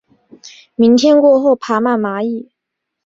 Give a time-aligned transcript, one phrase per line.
[0.73, 2.49] 明天过后爬满蚂蚁